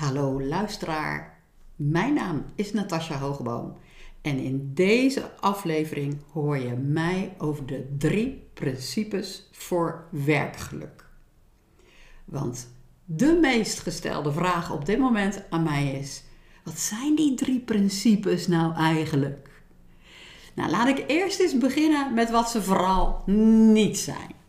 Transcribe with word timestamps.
Hallo 0.00 0.42
luisteraar, 0.42 1.42
mijn 1.76 2.14
naam 2.14 2.44
is 2.54 2.72
Natasja 2.72 3.18
Hoogboom 3.18 3.76
en 4.22 4.38
in 4.38 4.70
deze 4.74 5.30
aflevering 5.40 6.18
hoor 6.32 6.58
je 6.58 6.74
mij 6.74 7.34
over 7.38 7.66
de 7.66 7.94
drie 7.98 8.48
principes 8.54 9.48
voor 9.52 10.04
werkgeluk. 10.10 11.08
Want 12.24 12.68
de 13.04 13.38
meest 13.40 13.80
gestelde 13.80 14.32
vraag 14.32 14.72
op 14.72 14.86
dit 14.86 14.98
moment 14.98 15.42
aan 15.50 15.62
mij 15.62 15.92
is: 15.92 16.22
wat 16.64 16.78
zijn 16.78 17.14
die 17.14 17.34
drie 17.34 17.60
principes 17.60 18.46
nou 18.46 18.74
eigenlijk? 18.74 19.62
Nou, 20.54 20.70
laat 20.70 20.88
ik 20.88 21.04
eerst 21.06 21.40
eens 21.40 21.58
beginnen 21.58 22.14
met 22.14 22.30
wat 22.30 22.50
ze 22.50 22.62
vooral 22.62 23.22
niet 23.26 23.98
zijn. 23.98 24.39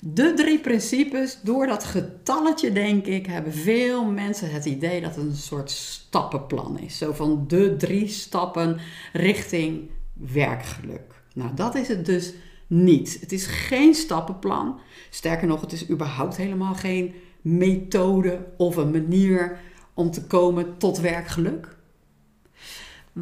De 0.00 0.34
drie 0.34 0.58
principes, 0.58 1.38
door 1.42 1.66
dat 1.66 1.84
getalletje 1.84 2.72
denk 2.72 3.06
ik, 3.06 3.26
hebben 3.26 3.52
veel 3.52 4.04
mensen 4.04 4.50
het 4.50 4.64
idee 4.64 5.00
dat 5.00 5.14
het 5.14 5.24
een 5.24 5.36
soort 5.36 5.70
stappenplan 5.70 6.78
is. 6.78 6.98
Zo 6.98 7.12
van 7.12 7.44
de 7.48 7.76
drie 7.76 8.08
stappen 8.08 8.78
richting 9.12 9.90
werkgeluk. 10.12 11.22
Nou, 11.34 11.54
dat 11.54 11.74
is 11.74 11.88
het 11.88 12.06
dus 12.06 12.32
niet. 12.66 13.18
Het 13.20 13.32
is 13.32 13.46
geen 13.46 13.94
stappenplan. 13.94 14.80
Sterker 15.10 15.46
nog, 15.46 15.60
het 15.60 15.72
is 15.72 15.90
überhaupt 15.90 16.36
helemaal 16.36 16.74
geen 16.74 17.14
methode 17.40 18.46
of 18.56 18.76
een 18.76 18.90
manier 18.90 19.58
om 19.94 20.10
te 20.10 20.24
komen 20.24 20.78
tot 20.78 20.98
werkgeluk. 20.98 21.76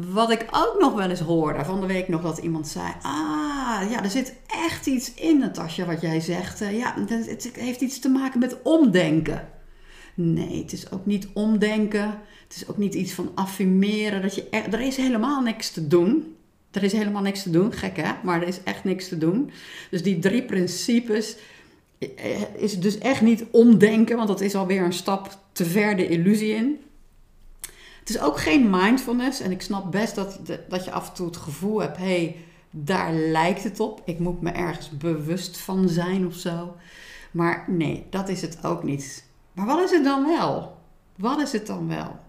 Wat 0.05 0.31
ik 0.31 0.45
ook 0.51 0.75
nog 0.79 0.93
wel 0.93 1.09
eens 1.09 1.19
hoorde 1.19 1.65
van 1.65 1.81
de 1.81 1.87
week 1.87 2.07
nog 2.07 2.21
dat 2.21 2.37
iemand 2.37 2.67
zei: 2.67 2.93
Ah, 3.01 3.91
ja, 3.91 4.03
er 4.03 4.09
zit 4.09 4.35
echt 4.47 4.87
iets 4.87 5.13
in, 5.13 5.39
Natasja, 5.39 5.85
wat 5.85 6.01
jij 6.01 6.19
zegt. 6.19 6.61
Uh, 6.61 6.77
ja, 6.77 6.93
het 7.07 7.51
heeft 7.53 7.81
iets 7.81 7.99
te 7.99 8.09
maken 8.09 8.39
met 8.39 8.61
omdenken. 8.63 9.49
Nee, 10.13 10.61
het 10.61 10.73
is 10.73 10.91
ook 10.91 11.05
niet 11.05 11.27
omdenken. 11.33 12.19
Het 12.47 12.55
is 12.55 12.67
ook 12.67 12.77
niet 12.77 12.93
iets 12.93 13.11
van 13.11 13.31
affirmeren. 13.35 14.21
Dat 14.21 14.35
je 14.35 14.49
er, 14.49 14.73
er 14.73 14.81
is 14.81 14.97
helemaal 14.97 15.41
niks 15.41 15.71
te 15.71 15.87
doen. 15.87 16.35
Er 16.71 16.83
is 16.83 16.93
helemaal 16.93 17.21
niks 17.21 17.43
te 17.43 17.49
doen, 17.49 17.73
gek 17.73 17.97
hè, 17.97 18.11
maar 18.23 18.41
er 18.41 18.47
is 18.47 18.63
echt 18.63 18.83
niks 18.83 19.07
te 19.07 19.17
doen. 19.17 19.51
Dus 19.89 20.03
die 20.03 20.19
drie 20.19 20.43
principes 20.43 21.37
eh, 21.99 22.41
is 22.55 22.79
dus 22.79 22.97
echt 22.97 23.21
niet 23.21 23.45
omdenken, 23.51 24.15
want 24.15 24.27
dat 24.27 24.41
is 24.41 24.55
alweer 24.55 24.81
een 24.81 24.93
stap 24.93 25.37
te 25.51 25.65
ver 25.65 25.95
de 25.95 26.07
illusie 26.07 26.53
in. 26.53 26.79
Het 28.07 28.15
is 28.15 28.21
ook 28.21 28.39
geen 28.39 28.69
mindfulness. 28.69 29.39
En 29.39 29.51
ik 29.51 29.61
snap 29.61 29.91
best 29.91 30.15
dat, 30.15 30.39
dat 30.69 30.85
je 30.85 30.91
af 30.91 31.07
en 31.07 31.13
toe 31.13 31.25
het 31.25 31.37
gevoel 31.37 31.81
hebt: 31.81 31.97
hé, 31.97 32.03
hey, 32.03 32.35
daar 32.69 33.13
lijkt 33.13 33.63
het 33.63 33.79
op. 33.79 34.01
Ik 34.05 34.19
moet 34.19 34.41
me 34.41 34.51
ergens 34.51 34.89
bewust 34.97 35.57
van 35.57 35.89
zijn 35.89 36.25
of 36.25 36.35
zo. 36.35 36.75
Maar 37.31 37.65
nee, 37.67 38.05
dat 38.09 38.29
is 38.29 38.41
het 38.41 38.65
ook 38.65 38.83
niet. 38.83 39.25
Maar 39.53 39.65
wat 39.65 39.83
is 39.83 39.91
het 39.91 40.03
dan 40.03 40.25
wel? 40.25 40.77
Wat 41.15 41.41
is 41.41 41.51
het 41.51 41.67
dan 41.67 41.87
wel? 41.87 42.19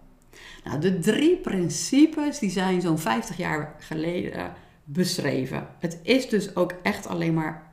Nou, 0.63 0.79
de 0.79 0.99
drie 0.99 1.37
principes 1.37 2.39
die 2.39 2.49
zijn 2.49 2.81
zo'n 2.81 2.99
50 2.99 3.37
jaar 3.37 3.75
geleden 3.79 4.53
beschreven. 4.83 5.67
Het 5.79 5.99
is 6.03 6.29
dus 6.29 6.55
ook 6.55 6.73
echt 6.83 7.07
alleen 7.07 7.33
maar 7.33 7.71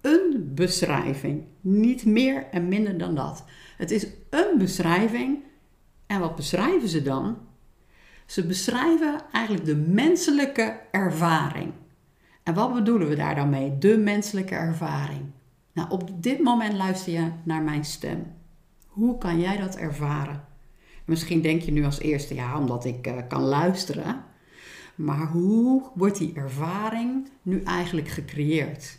een 0.00 0.50
beschrijving. 0.54 1.44
Niet 1.60 2.04
meer 2.04 2.46
en 2.50 2.68
minder 2.68 2.98
dan 2.98 3.14
dat. 3.14 3.44
Het 3.76 3.90
is 3.90 4.06
een 4.30 4.58
beschrijving 4.58 5.50
en 6.12 6.20
wat 6.20 6.36
beschrijven 6.36 6.88
ze 6.88 7.02
dan? 7.02 7.36
Ze 8.26 8.46
beschrijven 8.46 9.20
eigenlijk 9.32 9.64
de 9.64 9.76
menselijke 9.76 10.80
ervaring. 10.90 11.72
En 12.42 12.54
wat 12.54 12.74
bedoelen 12.74 13.08
we 13.08 13.14
daar 13.14 13.34
dan 13.34 13.50
mee? 13.50 13.78
De 13.78 13.98
menselijke 13.98 14.54
ervaring. 14.54 15.20
Nou, 15.72 15.90
op 15.90 16.22
dit 16.22 16.40
moment 16.42 16.72
luister 16.72 17.12
je 17.12 17.30
naar 17.42 17.62
mijn 17.62 17.84
stem. 17.84 18.26
Hoe 18.86 19.18
kan 19.18 19.40
jij 19.40 19.56
dat 19.56 19.76
ervaren? 19.76 20.44
Misschien 21.04 21.42
denk 21.42 21.62
je 21.62 21.72
nu 21.72 21.84
als 21.84 21.98
eerste, 21.98 22.34
ja, 22.34 22.58
omdat 22.58 22.84
ik 22.84 23.06
uh, 23.06 23.16
kan 23.28 23.42
luisteren. 23.42 24.24
Maar 24.94 25.26
hoe 25.26 25.82
wordt 25.94 26.18
die 26.18 26.34
ervaring 26.34 27.28
nu 27.42 27.62
eigenlijk 27.62 28.08
gecreëerd? 28.08 28.98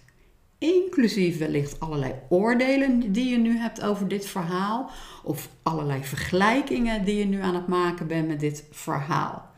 Inclusief 0.63 1.37
wellicht 1.37 1.79
allerlei 1.79 2.13
oordelen 2.29 3.11
die 3.11 3.29
je 3.29 3.37
nu 3.37 3.57
hebt 3.57 3.81
over 3.81 4.07
dit 4.07 4.25
verhaal, 4.25 4.89
of 5.23 5.49
allerlei 5.63 6.03
vergelijkingen 6.03 7.05
die 7.05 7.15
je 7.15 7.25
nu 7.25 7.41
aan 7.41 7.55
het 7.55 7.67
maken 7.67 8.07
bent 8.07 8.27
met 8.27 8.39
dit 8.39 8.65
verhaal. 8.71 9.51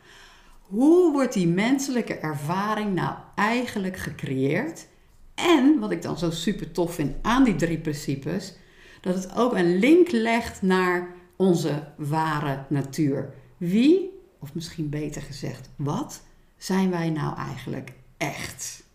Hoe 0.60 1.12
wordt 1.12 1.32
die 1.32 1.46
menselijke 1.46 2.14
ervaring 2.14 2.94
nou 2.94 3.14
eigenlijk 3.34 3.96
gecreëerd? 3.96 4.86
En 5.34 5.78
wat 5.78 5.90
ik 5.90 6.02
dan 6.02 6.18
zo 6.18 6.30
super 6.30 6.72
tof 6.72 6.94
vind 6.94 7.14
aan 7.22 7.44
die 7.44 7.56
drie 7.56 7.78
principes, 7.78 8.54
dat 9.00 9.14
het 9.14 9.36
ook 9.36 9.54
een 9.54 9.78
link 9.78 10.10
legt 10.10 10.62
naar 10.62 11.14
onze 11.36 11.88
ware 11.96 12.64
natuur. 12.68 13.34
Wie, 13.56 14.10
of 14.38 14.54
misschien 14.54 14.88
beter 14.88 15.22
gezegd, 15.22 15.70
wat 15.76 16.22
zijn 16.56 16.90
wij 16.90 17.10
nou 17.10 17.36
eigenlijk 17.36 17.92
echt? 18.16 18.85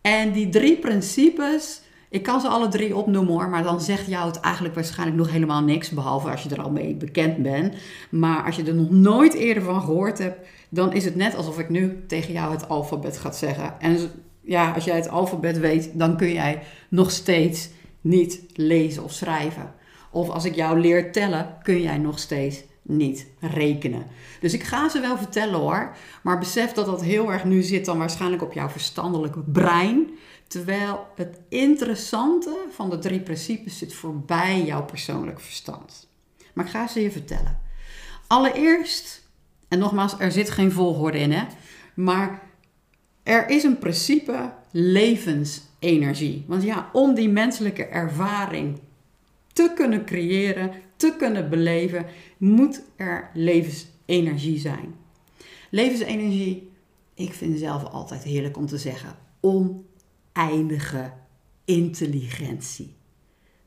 En 0.00 0.32
die 0.32 0.48
drie 0.48 0.76
principes, 0.76 1.80
ik 2.08 2.22
kan 2.22 2.40
ze 2.40 2.48
alle 2.48 2.68
drie 2.68 2.96
opnoemen 2.96 3.32
hoor, 3.32 3.48
maar 3.48 3.62
dan 3.62 3.80
zegt 3.80 4.06
jou 4.06 4.26
het 4.26 4.40
eigenlijk 4.40 4.74
waarschijnlijk 4.74 5.18
nog 5.18 5.30
helemaal 5.30 5.62
niks, 5.62 5.90
behalve 5.90 6.30
als 6.30 6.42
je 6.42 6.48
er 6.48 6.62
al 6.62 6.70
mee 6.70 6.94
bekend 6.94 7.42
bent. 7.42 7.74
Maar 8.10 8.44
als 8.44 8.56
je 8.56 8.64
er 8.64 8.74
nog 8.74 8.90
nooit 8.90 9.34
eerder 9.34 9.62
van 9.62 9.80
gehoord 9.80 10.18
hebt, 10.18 10.46
dan 10.68 10.92
is 10.92 11.04
het 11.04 11.16
net 11.16 11.36
alsof 11.36 11.58
ik 11.58 11.68
nu 11.68 12.04
tegen 12.06 12.32
jou 12.32 12.52
het 12.52 12.68
alfabet 12.68 13.18
ga 13.18 13.32
zeggen. 13.32 13.80
En 13.80 13.98
ja, 14.40 14.72
als 14.72 14.84
jij 14.84 14.96
het 14.96 15.08
alfabet 15.08 15.58
weet, 15.58 15.90
dan 15.98 16.16
kun 16.16 16.32
jij 16.32 16.62
nog 16.88 17.10
steeds 17.10 17.68
niet 18.00 18.44
lezen 18.54 19.04
of 19.04 19.12
schrijven. 19.12 19.74
Of 20.10 20.28
als 20.28 20.44
ik 20.44 20.54
jou 20.54 20.80
leer 20.80 21.12
tellen, 21.12 21.56
kun 21.62 21.82
jij 21.82 21.98
nog 21.98 22.18
steeds 22.18 22.62
niet 22.96 23.26
rekenen. 23.40 24.06
Dus 24.40 24.52
ik 24.52 24.62
ga 24.62 24.88
ze 24.88 25.00
wel 25.00 25.16
vertellen 25.16 25.60
hoor, 25.60 25.96
maar 26.22 26.38
besef 26.38 26.72
dat 26.72 26.86
dat 26.86 27.02
heel 27.02 27.32
erg 27.32 27.44
nu 27.44 27.62
zit 27.62 27.84
dan 27.84 27.98
waarschijnlijk 27.98 28.42
op 28.42 28.52
jouw 28.52 28.68
verstandelijke 28.68 29.40
brein. 29.40 30.10
Terwijl 30.46 31.06
het 31.16 31.40
interessante 31.48 32.56
van 32.70 32.90
de 32.90 32.98
drie 32.98 33.20
principes 33.20 33.78
zit 33.78 33.94
voorbij 33.94 34.64
jouw 34.64 34.84
persoonlijk 34.84 35.40
verstand. 35.40 36.08
Maar 36.54 36.64
ik 36.64 36.70
ga 36.70 36.86
ze 36.86 37.02
je 37.02 37.10
vertellen. 37.10 37.58
Allereerst, 38.26 39.28
en 39.68 39.78
nogmaals, 39.78 40.14
er 40.18 40.32
zit 40.32 40.50
geen 40.50 40.72
volgorde 40.72 41.18
in 41.18 41.32
hè, 41.32 41.44
maar 41.94 42.42
er 43.22 43.48
is 43.48 43.62
een 43.62 43.78
principe 43.78 44.52
levensenergie. 44.70 46.44
Want 46.46 46.62
ja, 46.62 46.90
om 46.92 47.14
die 47.14 47.28
menselijke 47.28 47.84
ervaring 47.84 48.80
te 49.52 49.72
kunnen 49.74 50.04
creëren, 50.04 50.72
te 51.00 51.14
kunnen 51.18 51.50
beleven, 51.50 52.06
moet 52.38 52.82
er 52.96 53.30
levensenergie 53.34 54.58
zijn. 54.58 54.94
Levensenergie, 55.70 56.70
ik 57.14 57.32
vind 57.32 57.58
zelf 57.58 57.84
altijd 57.84 58.22
heerlijk 58.22 58.56
om 58.56 58.66
te 58.66 58.78
zeggen, 58.78 59.16
oneindige 59.40 61.12
intelligentie. 61.64 62.94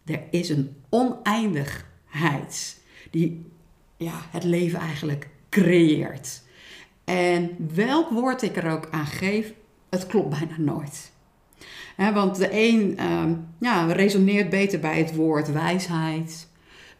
Er 0.06 0.22
is 0.30 0.50
een 0.50 0.76
oneindigheid 0.90 2.82
die 3.12 3.46
ja, 3.98 4.22
het 4.30 4.44
leven 4.44 4.80
eigenlijk 4.80 5.30
creëert. 5.50 6.42
En 7.04 7.56
welk 7.74 8.10
woord 8.10 8.42
ik 8.42 8.56
er 8.56 8.72
ook 8.72 8.88
aan 8.92 9.06
geef, 9.06 9.54
het 9.90 10.08
klopt 10.08 10.30
bijna 10.30 10.58
nooit. 10.58 11.12
want 11.98 12.36
de 12.36 12.50
een 12.52 12.98
ehm, 12.98 13.36
ja, 13.60 13.92
resoneert 13.92 14.50
beter 14.50 14.80
bij 14.80 14.98
het 14.98 15.16
woord 15.16 15.52
wijsheid 15.52 16.52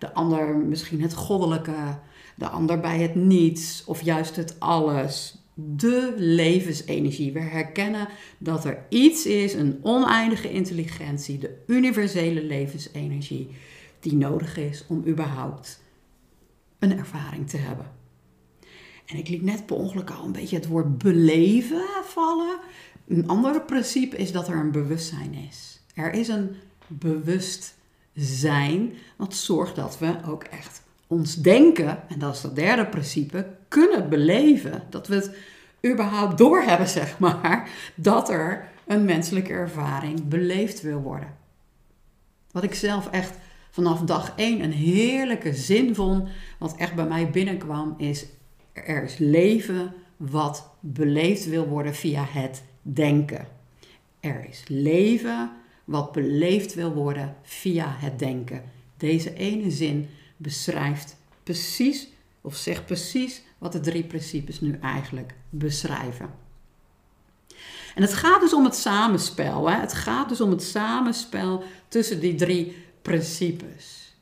de 0.03 0.14
ander 0.14 0.56
misschien 0.56 1.02
het 1.02 1.14
goddelijke, 1.14 2.00
de 2.36 2.47
ander 2.47 2.80
bij 2.80 3.00
het 3.00 3.16
niets 3.16 3.84
of 3.86 4.02
juist 4.02 4.36
het 4.36 4.59
alles. 4.59 5.38
De 5.53 6.14
levensenergie. 6.18 7.31
We 7.31 7.40
herkennen 7.40 8.08
dat 8.38 8.66
er 8.66 8.86
iets 8.90 9.25
is, 9.25 9.53
een 9.53 9.80
oneindige 9.81 10.52
intelligentie, 10.52 11.38
de 11.38 11.63
universele 11.68 12.44
levensenergie, 12.44 13.50
die 14.00 14.16
nodig 14.16 14.58
is 14.58 14.86
om 14.88 15.03
überhaupt 15.08 15.81
een 16.80 16.98
ervaring 16.98 17.50
te 17.50 17.57
hebben. 17.57 17.92
En 19.06 19.18
ik 19.18 19.28
liet 19.28 19.42
net 19.42 19.66
per 19.66 19.75
ongeluk 19.75 20.10
al 20.10 20.25
een 20.25 20.31
beetje 20.31 20.56
het 20.56 20.68
woord 20.68 20.98
beleven 20.98 21.86
vallen. 22.04 22.60
Een 23.07 23.28
ander 23.28 23.62
principe 23.62 24.18
is 24.18 24.31
dat 24.31 24.48
er 24.48 24.56
een 24.56 24.72
bewustzijn 24.72 25.33
is. 25.33 25.81
Er 25.94 26.13
is 26.13 26.28
een 26.28 26.56
bewust 26.88 27.75
zijn, 28.15 28.94
wat 29.18 29.36
zorgt 29.36 29.75
dat 29.75 30.00
we 30.00 30.15
ook 30.27 30.44
echt 30.44 30.81
ons 31.07 31.36
denken, 31.36 32.10
en 32.10 32.19
dat 32.19 32.36
is 32.36 32.42
dat 32.42 32.56
derde 32.56 32.86
principe, 32.86 33.48
kunnen 33.68 34.10
beleven. 34.10 34.83
Dat 34.89 35.07
we 35.07 35.15
het 35.15 35.36
überhaupt 35.92 36.38
doorhebben, 36.38 36.89
zeg 36.89 37.19
maar, 37.19 37.69
dat 37.95 38.30
er 38.30 38.68
een 38.88 39.06
menselijke 39.06 39.54
ervaring 39.54 40.27
beleefd 40.27 40.81
wil 40.81 41.00
worden. 41.01 41.36
Wat 42.51 42.63
ik 42.63 42.74
zelf 42.74 43.10
echt 43.10 43.33
vanaf 43.71 44.00
dag 44.00 44.33
één 44.36 44.63
een 44.63 44.71
heerlijke 44.71 45.54
zin 45.54 45.95
vond, 45.95 46.30
wat 46.59 46.75
echt 46.75 46.95
bij 46.95 47.06
mij 47.06 47.30
binnenkwam, 47.30 47.94
is 47.98 48.25
er 48.74 49.04
is 49.04 49.18
leven 49.18 49.94
wat 50.18 50.69
beleefd 50.80 51.45
wil 51.45 51.68
worden 51.68 51.95
via 51.95 52.25
het 52.30 52.63
denken. 52.81 53.48
Er 54.19 54.45
is 54.50 54.63
leven 54.68 55.51
wat 55.83 56.12
beleefd 56.12 56.74
wil 56.74 56.94
worden 56.94 57.35
via 57.44 57.95
het 57.97 58.19
denken. 58.19 58.63
Deze 58.97 59.33
ene 59.33 59.71
zin 59.71 60.09
beschrijft 60.38 61.15
precies, 61.44 62.07
of 62.41 62.56
zegt 62.56 62.85
precies 62.85 63.41
wat 63.57 63.71
de 63.71 63.80
drie 63.80 64.03
principes 64.03 64.62
nu 64.62 64.77
eigenlijk 64.81 65.33
beschrijven. 65.50 66.30
En 67.95 68.01
het 68.01 68.13
gaat 68.13 68.41
dus 68.41 68.53
om 68.53 68.63
het 68.63 68.75
samenspel. 68.75 69.69
Hè? 69.69 69.80
Het 69.80 69.94
gaat 69.94 70.30
dus 70.30 70.41
om 70.41 70.50
het 70.50 70.63
samenspel 70.63 71.63
tussen 71.88 72.19
die 72.19 72.35
drie 72.35 72.75
principes. 73.01 74.15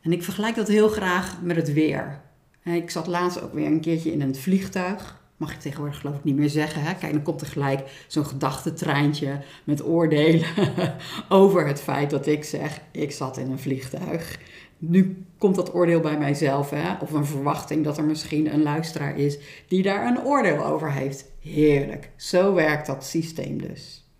En 0.00 0.12
ik 0.12 0.22
vergelijk 0.22 0.54
dat 0.54 0.68
heel 0.68 0.88
graag 0.88 1.42
met 1.42 1.56
het 1.56 1.72
weer. 1.72 2.20
Ik 2.62 2.90
zat 2.90 3.06
laatst 3.06 3.40
ook 3.40 3.52
weer 3.52 3.66
een 3.66 3.80
keertje 3.80 4.12
in 4.12 4.20
een 4.20 4.34
vliegtuig. 4.34 5.17
Mag 5.38 5.52
ik 5.52 5.60
tegenwoordig 5.60 6.00
geloof 6.00 6.16
ik 6.16 6.24
niet 6.24 6.36
meer 6.36 6.48
zeggen. 6.48 6.82
Hè? 6.82 6.94
Kijk, 6.94 7.12
dan 7.12 7.22
komt 7.22 7.40
er 7.40 7.46
gelijk 7.46 8.04
zo'n 8.06 8.26
gedachtentreintje 8.26 9.40
met 9.64 9.84
oordelen 9.84 10.46
over 11.28 11.66
het 11.66 11.80
feit 11.80 12.10
dat 12.10 12.26
ik 12.26 12.44
zeg, 12.44 12.80
ik 12.90 13.12
zat 13.12 13.36
in 13.36 13.50
een 13.50 13.58
vliegtuig. 13.58 14.38
Nu 14.78 15.26
komt 15.38 15.54
dat 15.54 15.74
oordeel 15.74 16.00
bij 16.00 16.18
mijzelf, 16.18 16.70
hè? 16.70 16.94
of 17.00 17.12
een 17.12 17.26
verwachting 17.26 17.84
dat 17.84 17.98
er 17.98 18.04
misschien 18.04 18.52
een 18.52 18.62
luisteraar 18.62 19.18
is 19.18 19.38
die 19.68 19.82
daar 19.82 20.06
een 20.06 20.24
oordeel 20.24 20.64
over 20.64 20.92
heeft. 20.92 21.24
Heerlijk, 21.40 22.10
zo 22.16 22.54
werkt 22.54 22.86
dat 22.86 23.04
systeem 23.04 23.60
dus. 23.62 24.10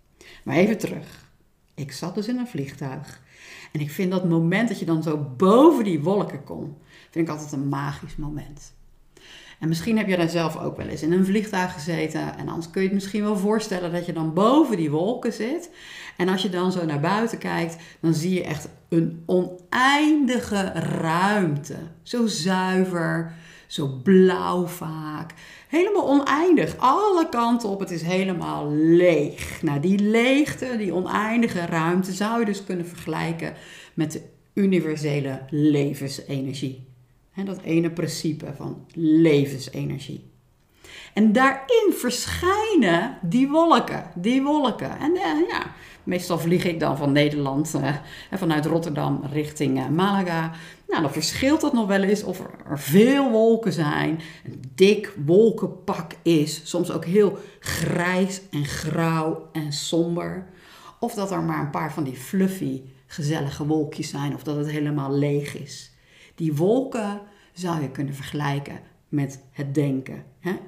Maar 0.43 0.55
even 0.55 0.77
terug. 0.77 1.31
Ik 1.75 1.91
zat 1.91 2.15
dus 2.15 2.27
in 2.27 2.37
een 2.37 2.47
vliegtuig. 2.47 3.21
En 3.71 3.79
ik 3.79 3.91
vind 3.91 4.11
dat 4.11 4.29
moment 4.29 4.67
dat 4.67 4.79
je 4.79 4.85
dan 4.85 5.03
zo 5.03 5.17
boven 5.37 5.83
die 5.83 6.03
wolken 6.03 6.43
komt, 6.43 6.77
vind 7.09 7.27
ik 7.27 7.33
altijd 7.33 7.51
een 7.51 7.69
magisch 7.69 8.15
moment. 8.15 8.73
En 9.59 9.67
misschien 9.67 9.97
heb 9.97 10.07
je 10.07 10.17
daar 10.17 10.29
zelf 10.29 10.57
ook 10.57 10.77
wel 10.77 10.87
eens 10.87 11.01
in 11.01 11.11
een 11.11 11.25
vliegtuig 11.25 11.73
gezeten. 11.73 12.37
En 12.37 12.47
anders 12.47 12.69
kun 12.69 12.81
je 12.81 12.87
het 12.87 12.95
misschien 12.95 13.23
wel 13.23 13.37
voorstellen 13.37 13.91
dat 13.91 14.05
je 14.05 14.13
dan 14.13 14.33
boven 14.33 14.77
die 14.77 14.91
wolken 14.91 15.33
zit. 15.33 15.69
En 16.17 16.29
als 16.29 16.41
je 16.41 16.49
dan 16.49 16.71
zo 16.71 16.85
naar 16.85 16.99
buiten 16.99 17.37
kijkt, 17.37 17.75
dan 17.99 18.13
zie 18.13 18.33
je 18.33 18.43
echt 18.43 18.69
een 18.89 19.23
oneindige 19.25 20.71
ruimte. 21.01 21.75
Zo 22.03 22.27
zuiver, 22.27 23.33
zo 23.67 23.87
blauw 24.03 24.65
vaak. 24.65 25.33
Helemaal 25.67 26.07
oneindig. 26.07 26.77
Alle 26.77 27.29
kanten 27.29 27.69
op. 27.69 27.79
Het 27.79 27.91
is 27.91 28.01
helemaal 28.01 28.71
leeg. 28.71 29.61
Nou, 29.61 29.79
die 29.79 29.99
leegte, 29.99 30.75
die 30.77 30.93
oneindige 30.93 31.65
ruimte 31.65 32.11
zou 32.13 32.39
je 32.39 32.45
dus 32.45 32.63
kunnen 32.63 32.87
vergelijken 32.87 33.53
met 33.93 34.11
de 34.11 34.21
universele 34.53 35.41
levensenergie. 35.49 36.87
En 37.33 37.45
dat 37.45 37.61
ene 37.61 37.91
principe 37.91 38.53
van 38.55 38.85
levensenergie. 38.95 40.29
En 41.13 41.31
daarin 41.31 41.93
verschijnen 41.93 43.17
die 43.21 43.49
wolken, 43.49 44.03
die 44.15 44.43
wolken. 44.43 44.99
En 44.99 45.11
uh, 45.11 45.49
ja, 45.49 45.73
meestal 46.03 46.39
vlieg 46.39 46.65
ik 46.65 46.79
dan 46.79 46.97
van 46.97 47.11
Nederland, 47.11 47.73
uh, 47.75 47.95
vanuit 48.31 48.65
Rotterdam 48.65 49.23
richting 49.31 49.79
uh, 49.79 49.87
Malaga. 49.87 50.51
Nou, 50.87 51.01
dan 51.01 51.11
verschilt 51.11 51.61
dat 51.61 51.73
nog 51.73 51.87
wel 51.87 52.03
eens 52.03 52.23
of 52.23 52.39
er, 52.39 52.79
veel 52.79 53.31
wolken 53.31 53.73
zijn, 53.73 54.19
een 54.45 54.61
dik 54.75 55.13
wolkenpak 55.25 56.11
is, 56.21 56.61
soms 56.63 56.91
ook 56.91 57.05
heel 57.05 57.37
grijs 57.59 58.41
en 58.51 58.65
grauw 58.65 59.49
en 59.51 59.73
somber. 59.73 60.47
Of 60.99 61.13
dat 61.13 61.31
er 61.31 61.41
maar 61.41 61.59
een 61.59 61.69
paar 61.69 61.93
van 61.93 62.03
die 62.03 62.17
fluffy, 62.17 62.81
gezellige 63.07 63.65
wolkjes 63.65 64.09
zijn, 64.09 64.33
of 64.33 64.43
dat 64.43 64.55
het 64.55 64.69
helemaal 64.69 65.13
leeg 65.13 65.57
is. 65.57 65.91
Die 66.39 66.55
wolken 66.55 67.21
zou 67.53 67.81
je 67.81 67.91
kunnen 67.91 68.13
vergelijken 68.13 68.79
met 69.09 69.43
het 69.51 69.73
denken. 69.73 70.23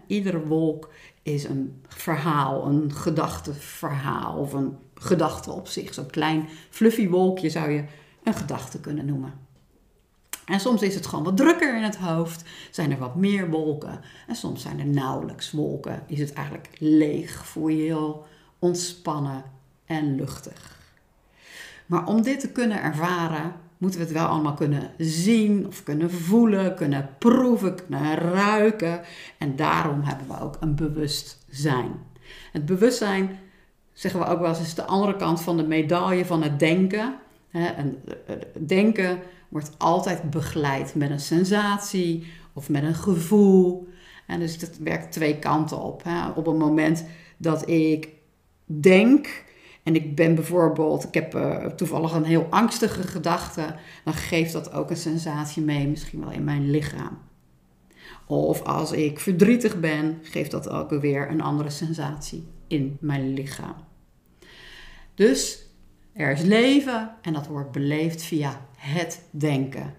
Iedere 0.07 0.45
wolk 0.45 0.93
is 1.21 1.43
een 1.43 1.81
verhaal, 1.87 2.65
een 2.67 2.93
gedachteverhaal 2.93 4.37
of 4.37 4.53
een 4.53 4.77
gedachte 4.93 5.51
op 5.51 5.67
zich. 5.67 5.93
Zo'n 5.93 6.09
klein 6.09 6.47
fluffy 6.69 7.09
wolkje 7.09 7.49
zou 7.49 7.71
je 7.71 7.83
een 8.23 8.33
gedachte 8.33 8.79
kunnen 8.79 9.05
noemen. 9.05 9.33
En 10.45 10.59
soms 10.59 10.81
is 10.81 10.95
het 10.95 11.05
gewoon 11.05 11.23
wat 11.23 11.37
drukker 11.37 11.75
in 11.75 11.83
het 11.83 11.97
hoofd, 11.97 12.43
zijn 12.71 12.91
er 12.91 12.97
wat 12.97 13.15
meer 13.15 13.49
wolken. 13.49 13.99
En 14.27 14.35
soms 14.35 14.61
zijn 14.61 14.79
er 14.79 14.87
nauwelijks 14.87 15.51
wolken, 15.51 16.03
is 16.07 16.19
het 16.19 16.33
eigenlijk 16.33 16.69
leeg, 16.79 17.45
voel 17.45 17.67
je 17.67 17.83
heel 17.83 18.25
ontspannen 18.59 19.43
en 19.85 20.15
luchtig. 20.15 20.79
Maar 21.85 22.07
om 22.07 22.21
dit 22.21 22.39
te 22.39 22.51
kunnen 22.51 22.81
ervaren, 22.81 23.53
moeten 23.81 23.99
we 23.99 24.05
het 24.05 24.15
wel 24.15 24.25
allemaal 24.25 24.53
kunnen 24.53 24.91
zien 24.97 25.67
of 25.67 25.83
kunnen 25.83 26.11
voelen, 26.11 26.75
kunnen 26.75 27.09
proeven, 27.17 27.75
kunnen 27.75 28.15
ruiken. 28.15 29.01
En 29.37 29.55
daarom 29.55 30.01
hebben 30.01 30.27
we 30.27 30.41
ook 30.41 30.57
een 30.59 30.75
bewustzijn. 30.75 31.91
Het 32.51 32.65
bewustzijn, 32.65 33.39
zeggen 33.93 34.19
we 34.19 34.25
ook 34.25 34.39
wel 34.39 34.49
eens, 34.49 34.61
is 34.61 34.73
de 34.75 34.85
andere 34.85 35.15
kant 35.15 35.41
van 35.41 35.57
de 35.57 35.67
medaille 35.67 36.25
van 36.25 36.43
het 36.43 36.59
denken. 36.59 37.15
En 37.51 38.03
denken 38.59 39.19
wordt 39.49 39.71
altijd 39.77 40.29
begeleid 40.29 40.95
met 40.95 41.09
een 41.09 41.19
sensatie 41.19 42.27
of 42.53 42.69
met 42.69 42.83
een 42.83 42.95
gevoel. 42.95 43.87
En 44.27 44.39
dus 44.39 44.59
dat 44.59 44.77
werkt 44.77 45.11
twee 45.11 45.39
kanten 45.39 45.81
op. 45.81 46.03
Op 46.35 46.45
het 46.45 46.57
moment 46.57 47.05
dat 47.37 47.69
ik 47.69 48.09
denk, 48.65 49.43
en 49.83 49.95
ik 49.95 50.15
ben 50.15 50.35
bijvoorbeeld, 50.35 51.03
ik 51.03 51.13
heb 51.13 51.35
uh, 51.35 51.65
toevallig 51.65 52.13
een 52.13 52.23
heel 52.23 52.47
angstige 52.49 53.03
gedachte, 53.03 53.75
dan 54.03 54.13
geeft 54.13 54.53
dat 54.53 54.73
ook 54.73 54.89
een 54.89 54.97
sensatie 54.97 55.63
mee, 55.63 55.87
misschien 55.87 56.19
wel 56.19 56.31
in 56.31 56.43
mijn 56.43 56.69
lichaam. 56.69 57.17
Of 58.27 58.61
als 58.61 58.91
ik 58.91 59.19
verdrietig 59.19 59.79
ben, 59.79 60.19
geeft 60.21 60.51
dat 60.51 60.69
ook 60.69 60.89
weer 60.89 61.29
een 61.29 61.41
andere 61.41 61.69
sensatie 61.69 62.47
in 62.67 62.97
mijn 62.99 63.33
lichaam. 63.33 63.75
Dus 65.15 65.65
er 66.13 66.31
is 66.31 66.41
leven 66.41 67.15
en 67.21 67.33
dat 67.33 67.47
wordt 67.47 67.71
beleefd 67.71 68.23
via 68.23 68.65
het 68.77 69.21
denken. 69.29 69.93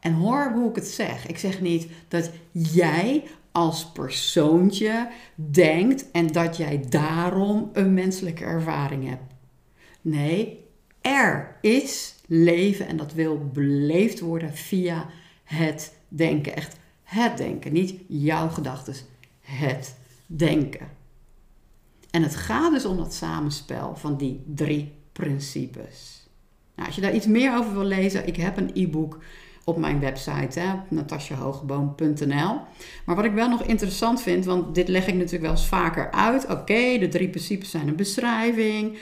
En 0.00 0.12
hoor 0.12 0.52
hoe 0.54 0.68
ik 0.68 0.74
het 0.74 0.86
zeg. 0.86 1.26
Ik 1.26 1.38
zeg 1.38 1.60
niet 1.60 1.88
dat 2.08 2.30
jij 2.50 3.24
als 3.52 3.86
persoontje 3.86 5.08
denkt 5.34 6.10
en 6.10 6.26
dat 6.26 6.56
jij 6.56 6.84
daarom 6.88 7.70
een 7.72 7.94
menselijke 7.94 8.44
ervaring 8.44 9.08
hebt. 9.08 9.34
Nee, 10.00 10.64
er 11.00 11.56
is 11.60 12.14
leven 12.26 12.86
en 12.86 12.96
dat 12.96 13.12
wil 13.12 13.50
beleefd 13.52 14.20
worden 14.20 14.54
via 14.54 15.06
het 15.44 15.94
denken. 16.08 16.56
Echt 16.56 16.76
het 17.02 17.36
denken, 17.36 17.72
niet 17.72 17.94
jouw 18.08 18.48
gedachten, 18.48 18.94
het 19.40 19.96
denken. 20.26 20.88
En 22.10 22.22
het 22.22 22.36
gaat 22.36 22.72
dus 22.72 22.84
om 22.84 22.96
dat 22.96 23.14
samenspel 23.14 23.96
van 23.96 24.16
die 24.16 24.42
drie 24.46 24.92
principes. 25.12 26.26
Nou, 26.74 26.86
als 26.86 26.96
je 26.96 27.02
daar 27.02 27.14
iets 27.14 27.26
meer 27.26 27.56
over 27.56 27.72
wil 27.72 27.84
lezen, 27.84 28.26
ik 28.26 28.36
heb 28.36 28.56
een 28.56 28.70
e-book 28.74 29.18
op 29.64 29.76
mijn 29.76 30.00
website, 30.00 30.60
natasjahogeboom.nl. 30.88 32.60
Maar 33.04 33.16
wat 33.16 33.24
ik 33.24 33.32
wel 33.32 33.48
nog 33.48 33.62
interessant 33.62 34.22
vind, 34.22 34.44
want 34.44 34.74
dit 34.74 34.88
leg 34.88 35.06
ik 35.06 35.14
natuurlijk 35.14 35.42
wel 35.42 35.50
eens 35.50 35.66
vaker 35.66 36.10
uit. 36.10 36.50
Oké, 36.50 36.98
de 36.98 37.08
drie 37.08 37.28
principes 37.28 37.70
zijn 37.70 37.88
een 37.88 37.96
beschrijving. 37.96 38.98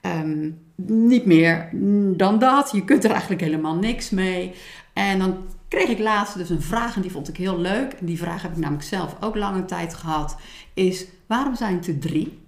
Ehm, 0.00 0.50
niet 0.86 1.26
meer 1.26 1.68
dan 2.16 2.38
dat. 2.38 2.70
Je 2.72 2.84
kunt 2.84 3.04
er 3.04 3.10
eigenlijk 3.10 3.40
helemaal 3.40 3.74
niks 3.74 4.10
mee. 4.10 4.54
En 4.92 5.18
dan 5.18 5.36
kreeg 5.68 5.88
ik 5.88 5.98
laatst 5.98 6.36
dus 6.36 6.50
een 6.50 6.62
vraag 6.62 6.96
en 6.96 7.02
die 7.02 7.10
vond 7.10 7.28
ik 7.28 7.36
heel 7.36 7.58
leuk. 7.58 7.96
Die 8.00 8.18
vraag 8.18 8.42
heb 8.42 8.50
ik 8.50 8.58
namelijk 8.58 8.84
zelf 8.84 9.16
ook 9.20 9.36
lange 9.36 9.64
tijd 9.64 9.94
gehad. 9.94 10.36
Is 10.74 11.06
waarom 11.26 11.56
zijn 11.56 11.76
het 11.76 11.86
er 11.86 11.98
drie? 11.98 12.38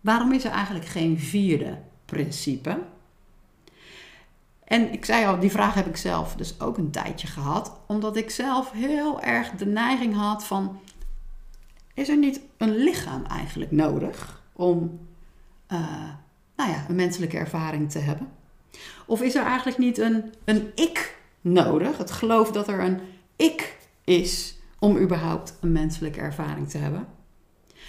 Waarom 0.00 0.32
is 0.32 0.44
er 0.44 0.50
eigenlijk 0.50 0.86
geen 0.86 1.18
vierde 1.18 1.78
principe? 2.04 2.78
En 4.70 4.92
ik 4.92 5.04
zei 5.04 5.26
al, 5.26 5.38
die 5.38 5.50
vraag 5.50 5.74
heb 5.74 5.86
ik 5.86 5.96
zelf 5.96 6.34
dus 6.34 6.60
ook 6.60 6.78
een 6.78 6.90
tijdje 6.90 7.26
gehad, 7.26 7.72
omdat 7.86 8.16
ik 8.16 8.30
zelf 8.30 8.72
heel 8.72 9.22
erg 9.22 9.50
de 9.50 9.66
neiging 9.66 10.14
had 10.14 10.44
van, 10.44 10.80
is 11.94 12.08
er 12.08 12.16
niet 12.16 12.40
een 12.56 12.76
lichaam 12.76 13.24
eigenlijk 13.24 13.70
nodig 13.70 14.42
om 14.52 15.00
uh, 15.72 15.78
nou 16.56 16.70
ja, 16.70 16.84
een 16.88 16.94
menselijke 16.94 17.36
ervaring 17.36 17.90
te 17.90 17.98
hebben? 17.98 18.28
Of 19.06 19.22
is 19.22 19.34
er 19.34 19.44
eigenlijk 19.44 19.78
niet 19.78 19.98
een, 19.98 20.34
een 20.44 20.72
ik 20.74 21.18
nodig, 21.40 21.98
het 21.98 22.10
geloof 22.10 22.52
dat 22.52 22.68
er 22.68 22.80
een 22.80 23.00
ik 23.36 23.78
is 24.04 24.58
om 24.78 24.96
überhaupt 24.96 25.56
een 25.60 25.72
menselijke 25.72 26.20
ervaring 26.20 26.68
te 26.68 26.78
hebben? 26.78 27.06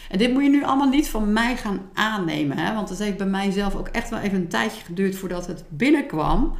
En 0.09 0.17
dit 0.17 0.33
moet 0.33 0.43
je 0.43 0.49
nu 0.49 0.63
allemaal 0.63 0.89
niet 0.89 1.09
van 1.09 1.33
mij 1.33 1.57
gaan 1.57 1.89
aannemen. 1.93 2.57
Hè? 2.57 2.73
Want 2.73 2.89
het 2.89 2.99
heeft 2.99 3.17
bij 3.17 3.27
mij 3.27 3.51
zelf 3.51 3.75
ook 3.75 3.87
echt 3.87 4.09
wel 4.09 4.19
even 4.19 4.37
een 4.37 4.47
tijdje 4.47 4.83
geduurd 4.83 5.15
voordat 5.15 5.47
het 5.47 5.63
binnenkwam. 5.69 6.55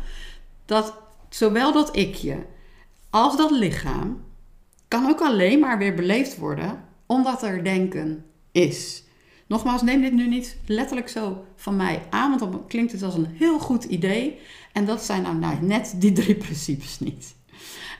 Dat 0.65 0.93
zowel 1.29 1.73
dat 1.73 1.95
ikje 1.95 2.45
als 3.09 3.37
dat 3.37 3.51
lichaam 3.51 4.23
kan 4.87 5.09
ook 5.09 5.21
alleen 5.21 5.59
maar 5.59 5.77
weer 5.77 5.95
beleefd 5.95 6.37
worden 6.37 6.83
omdat 7.05 7.43
er 7.43 7.63
denken 7.63 8.25
is. 8.51 9.03
Nogmaals, 9.47 9.81
neem 9.81 10.01
dit 10.01 10.13
nu 10.13 10.27
niet 10.27 10.57
letterlijk 10.65 11.09
zo 11.09 11.45
van 11.55 11.75
mij 11.75 12.01
aan, 12.09 12.29
want 12.29 12.39
dan 12.39 12.67
klinkt 12.67 12.91
het 12.91 13.03
als 13.03 13.15
een 13.15 13.25
heel 13.33 13.59
goed 13.59 13.83
idee. 13.83 14.39
En 14.71 14.85
dat 14.85 15.03
zijn 15.03 15.21
nou 15.21 15.61
net 15.61 15.93
die 15.97 16.11
drie 16.11 16.35
principes 16.35 16.99
niet 16.99 17.35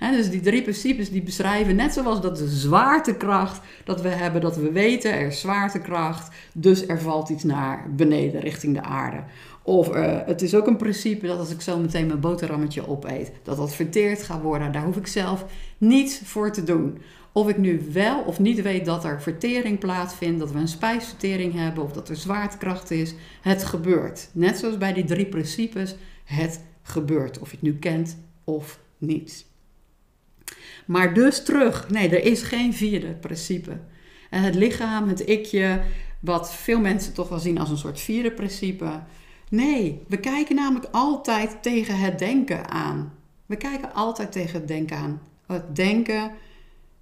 dus 0.10 0.30
die 0.30 0.42
drie 0.42 0.62
principes 0.62 1.12
die 1.12 1.22
beschrijven 1.22 1.76
net 1.76 1.94
zoals 1.94 2.22
dat 2.22 2.38
de 2.38 2.48
zwaartekracht 2.48 3.62
dat 3.84 4.02
we 4.02 4.10
hebben, 4.10 4.42
dat 4.42 4.56
we 4.56 4.72
weten 4.72 5.14
er 5.14 5.28
is 5.28 5.40
zwaartekracht, 5.40 6.36
dus 6.54 6.88
er 6.88 7.02
valt 7.02 7.30
iets 7.30 7.44
naar 7.44 7.86
beneden 7.96 8.42
richting 8.42 8.76
de 8.76 8.82
aarde. 8.82 9.24
Of 9.64 9.90
eh, 9.90 10.18
het 10.26 10.42
is 10.42 10.56
ook 10.56 10.68
een 10.68 10.78
principe 10.78 11.28
dat 11.28 11.40
als 11.40 11.52
ik 11.52 11.62
zo 11.62 11.78
meteen 11.78 12.08
mijn 12.08 12.20
boterhammetje 12.20 12.88
opeet, 12.88 13.32
dat 13.44 13.58
dat 13.58 13.76
verteerd 13.76 14.24
gaat 14.24 14.42
worden. 14.42 14.72
Daar 14.72 14.84
hoef 14.84 14.98
ik 14.98 15.08
zelf 15.08 15.46
niets 15.78 16.22
voor 16.24 16.52
te 16.52 16.64
doen. 16.64 16.98
Of 17.32 17.50
ik 17.50 17.58
nu 17.58 17.88
wel 17.92 18.22
of 18.22 18.40
niet 18.40 18.62
weet 18.62 18.86
dat 18.86 19.04
er 19.04 19.22
vertering 19.22 19.80
plaatsvindt, 19.80 20.40
dat 20.40 20.52
we 20.52 20.60
een 20.60 20.68
spijsvertering 20.68 21.54
hebben 21.54 21.84
of 21.84 21.92
dat 21.92 22.10
er 22.10 22.16
zwaartekracht 22.16 22.92
is. 22.92 23.14
Het 23.42 23.64
gebeurt. 23.64 24.30
Net 24.34 24.58
zoals 24.58 24.78
bij 24.78 24.94
die 24.94 25.04
drie 25.04 25.26
principes, 25.26 25.96
het 26.24 26.62
gebeurt. 26.82 27.40
Of 27.40 27.50
je 27.50 27.56
het 27.56 27.66
nu 27.66 27.78
kent 27.78 28.18
of 28.44 28.80
niet. 28.98 29.46
Maar 30.92 31.14
dus 31.14 31.44
terug. 31.44 31.90
Nee, 31.90 32.10
er 32.10 32.26
is 32.26 32.42
geen 32.42 32.74
vierde 32.74 33.14
principe. 33.14 33.80
En 34.30 34.42
het 34.42 34.56
lichaam, 34.56 35.08
het 35.08 35.28
ikje, 35.28 35.82
wat 36.20 36.54
veel 36.54 36.80
mensen 36.80 37.14
toch 37.14 37.30
wel 37.30 37.40
zien 37.40 37.60
als 37.60 37.70
een 37.70 37.78
soort 37.78 38.00
vierde 38.00 38.32
principe. 38.32 39.00
Nee, 39.50 40.04
we 40.08 40.18
kijken 40.18 40.56
namelijk 40.56 40.88
altijd 40.92 41.58
tegen 41.62 42.00
het 42.00 42.20
denken 42.20 42.70
aan. 42.70 43.14
We 43.46 43.56
kijken 43.56 43.94
altijd 43.94 44.32
tegen 44.32 44.60
het 44.60 44.68
denken 44.68 44.98
aan. 44.98 45.22
Het 45.46 45.76
denken 45.76 46.32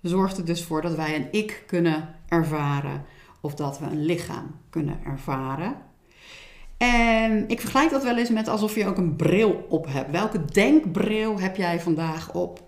zorgt 0.02 0.38
er 0.38 0.46
dus 0.46 0.64
voor 0.64 0.82
dat 0.82 0.96
wij 0.96 1.16
een 1.16 1.28
ik 1.32 1.64
kunnen 1.68 2.16
ervaren 2.28 3.06
of 3.42 3.56
dat 3.56 3.80
we 3.80 3.86
een 3.86 4.06
lichaam 4.06 4.56
kunnen 4.70 5.00
ervaren. 5.06 5.76
En 6.78 7.48
ik 7.48 7.62
vergelijk 7.62 7.92
dat 7.92 8.04
wel 8.04 8.18
eens 8.18 8.30
met 8.30 8.48
alsof 8.48 8.76
je 8.76 8.86
ook 8.86 8.98
een 8.98 9.16
bril 9.16 9.66
op 9.70 9.86
hebt. 9.88 10.12
Welke 10.12 10.46
denkbril 10.46 11.40
heb 11.40 11.56
jij 11.56 11.80
vandaag 11.80 12.34
op? 12.34 12.68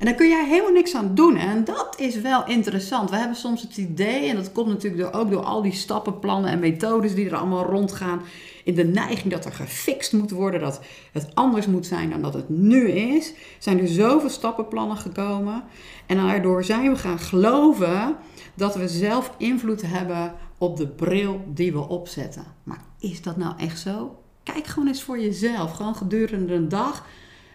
En 0.00 0.06
daar 0.06 0.14
kun 0.14 0.28
jij 0.28 0.48
helemaal 0.48 0.72
niks 0.72 0.94
aan 0.94 1.14
doen. 1.14 1.36
En 1.36 1.64
dat 1.64 1.94
is 1.98 2.20
wel 2.20 2.46
interessant. 2.46 3.10
We 3.10 3.16
hebben 3.16 3.36
soms 3.36 3.62
het 3.62 3.76
idee, 3.76 4.28
en 4.28 4.36
dat 4.36 4.52
komt 4.52 4.68
natuurlijk 4.68 5.16
ook 5.16 5.30
door 5.30 5.42
al 5.42 5.62
die 5.62 5.72
stappenplannen 5.72 6.50
en 6.50 6.58
methodes 6.58 7.14
die 7.14 7.26
er 7.26 7.36
allemaal 7.36 7.64
rondgaan, 7.64 8.22
in 8.64 8.74
de 8.74 8.84
neiging 8.84 9.32
dat 9.32 9.44
er 9.44 9.52
gefixt 9.52 10.12
moet 10.12 10.30
worden, 10.30 10.60
dat 10.60 10.80
het 11.12 11.34
anders 11.34 11.66
moet 11.66 11.86
zijn 11.86 12.10
dan 12.10 12.22
dat 12.22 12.34
het 12.34 12.48
nu 12.48 12.88
is. 12.88 13.32
Zijn 13.58 13.80
er 13.80 13.88
zoveel 13.88 14.28
stappenplannen 14.28 14.96
gekomen. 14.96 15.62
En 16.06 16.16
daardoor 16.16 16.64
zijn 16.64 16.90
we 16.92 16.96
gaan 16.96 17.18
geloven 17.18 18.16
dat 18.54 18.74
we 18.74 18.88
zelf 18.88 19.34
invloed 19.38 19.82
hebben 19.82 20.34
op 20.58 20.76
de 20.76 20.88
bril 20.88 21.44
die 21.46 21.72
we 21.72 21.88
opzetten. 21.88 22.44
Maar 22.62 22.84
is 23.00 23.22
dat 23.22 23.36
nou 23.36 23.54
echt 23.58 23.78
zo? 23.78 24.18
Kijk 24.42 24.66
gewoon 24.66 24.88
eens 24.88 25.02
voor 25.02 25.20
jezelf. 25.20 25.72
Gewoon 25.72 25.94
gedurende 25.94 26.54
een 26.54 26.68
dag 26.68 27.06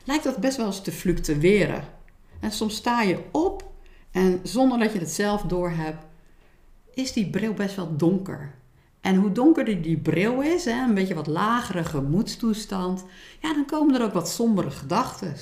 lijkt 0.03 0.23
dat 0.23 0.37
best 0.37 0.57
wel 0.57 0.65
eens 0.65 0.81
te 0.81 0.91
fluctueren. 0.91 1.94
En 2.45 2.51
soms 2.51 2.75
sta 2.75 3.01
je 3.01 3.19
op 3.31 3.63
en 4.11 4.39
zonder 4.43 4.79
dat 4.79 4.93
je 4.93 4.99
het 4.99 5.09
zelf 5.09 5.41
doorhebt, 5.41 6.05
is 6.93 7.13
die 7.13 7.29
bril 7.29 7.53
best 7.53 7.75
wel 7.75 7.95
donker. 7.97 8.55
En 9.01 9.15
hoe 9.15 9.31
donkerder 9.31 9.81
die 9.81 9.97
bril 9.97 10.41
is, 10.41 10.65
hè, 10.65 10.83
een 10.83 10.93
beetje 10.93 11.13
wat 11.13 11.27
lagere 11.27 11.83
gemoedstoestand, 11.83 13.05
ja, 13.41 13.53
dan 13.53 13.65
komen 13.65 13.95
er 13.95 14.03
ook 14.03 14.13
wat 14.13 14.29
sombere 14.29 14.71
gedachten. 14.71 15.35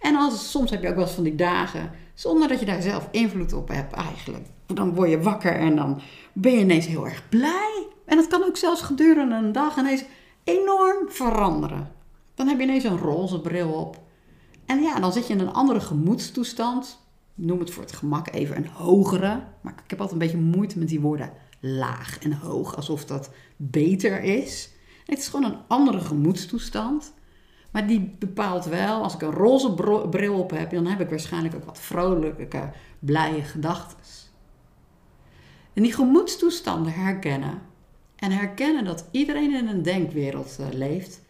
En 0.00 0.30
soms 0.30 0.70
heb 0.70 0.82
je 0.82 0.88
ook 0.88 0.94
wel 0.94 1.04
eens 1.04 1.14
van 1.14 1.24
die 1.24 1.34
dagen, 1.34 1.90
zonder 2.14 2.48
dat 2.48 2.60
je 2.60 2.66
daar 2.66 2.82
zelf 2.82 3.08
invloed 3.10 3.52
op 3.52 3.68
hebt 3.68 3.92
eigenlijk. 3.92 4.46
Dan 4.66 4.94
word 4.94 5.10
je 5.10 5.22
wakker 5.22 5.56
en 5.56 5.76
dan 5.76 6.00
ben 6.32 6.52
je 6.52 6.58
ineens 6.58 6.86
heel 6.86 7.04
erg 7.06 7.28
blij. 7.28 7.86
En 8.04 8.16
dat 8.16 8.26
kan 8.26 8.44
ook 8.44 8.56
zelfs 8.56 8.82
gedurende 8.82 9.34
een 9.34 9.52
dag 9.52 9.76
ineens 9.76 10.04
enorm 10.44 11.10
veranderen. 11.10 11.92
Dan 12.34 12.48
heb 12.48 12.58
je 12.58 12.64
ineens 12.64 12.84
een 12.84 12.98
roze 12.98 13.40
bril 13.40 13.72
op. 13.72 14.02
En 14.66 14.82
ja, 14.82 15.00
dan 15.00 15.12
zit 15.12 15.26
je 15.26 15.32
in 15.32 15.40
een 15.40 15.52
andere 15.52 15.80
gemoedstoestand. 15.80 17.02
Noem 17.34 17.58
het 17.58 17.70
voor 17.70 17.82
het 17.82 17.92
gemak 17.92 18.32
even 18.32 18.56
een 18.56 18.68
hogere. 18.68 19.42
Maar 19.60 19.72
ik 19.84 19.90
heb 19.90 20.00
altijd 20.00 20.20
een 20.20 20.26
beetje 20.26 20.46
moeite 20.46 20.78
met 20.78 20.88
die 20.88 21.00
woorden 21.00 21.32
laag 21.60 22.18
en 22.18 22.32
hoog. 22.32 22.76
Alsof 22.76 23.04
dat 23.04 23.30
beter 23.56 24.22
is. 24.22 24.70
het 25.06 25.18
is 25.18 25.28
gewoon 25.28 25.52
een 25.52 25.58
andere 25.68 26.00
gemoedstoestand. 26.00 27.12
Maar 27.70 27.86
die 27.86 28.16
bepaalt 28.18 28.64
wel, 28.64 29.02
als 29.02 29.14
ik 29.14 29.22
een 29.22 29.30
roze 29.30 29.74
bril 30.10 30.38
op 30.38 30.50
heb, 30.50 30.70
dan 30.70 30.86
heb 30.86 31.00
ik 31.00 31.08
waarschijnlijk 31.08 31.54
ook 31.54 31.64
wat 31.64 31.80
vrolijke, 31.80 32.72
blije 32.98 33.42
gedachten. 33.42 33.98
En 35.72 35.82
die 35.82 35.92
gemoedstoestanden 35.92 36.92
herkennen. 36.92 37.62
En 38.16 38.30
herkennen 38.30 38.84
dat 38.84 39.08
iedereen 39.10 39.54
in 39.54 39.68
een 39.68 39.82
denkwereld 39.82 40.56
eh, 40.60 40.66
leeft. 40.72 41.22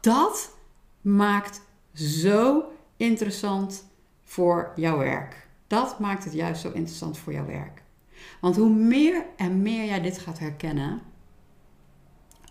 Dat 0.00 0.56
maakt 1.00 1.60
zo 1.94 2.64
interessant 2.96 3.84
voor 4.24 4.72
jouw 4.76 4.98
werk. 4.98 5.48
Dat 5.66 5.98
maakt 5.98 6.24
het 6.24 6.32
juist 6.32 6.60
zo 6.60 6.70
interessant 6.70 7.18
voor 7.18 7.32
jouw 7.32 7.46
werk. 7.46 7.82
Want 8.40 8.56
hoe 8.56 8.70
meer 8.70 9.24
en 9.36 9.62
meer 9.62 9.84
jij 9.84 10.00
dit 10.00 10.18
gaat 10.18 10.38
herkennen, 10.38 11.00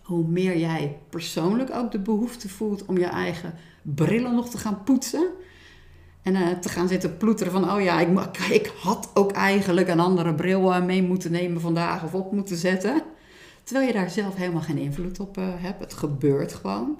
hoe 0.03 0.27
meer 0.27 0.57
jij 0.57 0.99
persoonlijk 1.09 1.69
ook 1.73 1.91
de 1.91 1.99
behoefte 1.99 2.49
voelt 2.49 2.85
om 2.85 2.97
je 2.97 3.05
eigen 3.05 3.53
brillen 3.81 4.35
nog 4.35 4.49
te 4.49 4.57
gaan 4.57 4.83
poetsen. 4.83 5.27
En 6.21 6.33
uh, 6.35 6.49
te 6.49 6.69
gaan 6.69 6.87
zitten 6.87 7.17
ploeteren 7.17 7.51
van, 7.51 7.71
oh 7.71 7.81
ja, 7.81 7.99
ik, 7.99 8.37
ik 8.49 8.71
had 8.81 9.11
ook 9.13 9.31
eigenlijk 9.31 9.87
een 9.87 9.99
andere 9.99 10.35
bril 10.35 10.71
uh, 10.71 10.83
mee 10.83 11.03
moeten 11.03 11.31
nemen 11.31 11.61
vandaag 11.61 12.03
of 12.03 12.13
op 12.13 12.31
moeten 12.31 12.57
zetten. 12.57 13.03
Terwijl 13.63 13.87
je 13.87 13.93
daar 13.93 14.09
zelf 14.09 14.35
helemaal 14.35 14.61
geen 14.61 14.77
invloed 14.77 15.19
op 15.19 15.37
uh, 15.37 15.45
hebt. 15.57 15.79
Het 15.79 15.93
gebeurt 15.93 16.53
gewoon. 16.53 16.97